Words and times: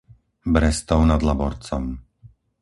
Brestov 0.55 1.05
nad 1.05 1.21
Laborcom 1.21 1.85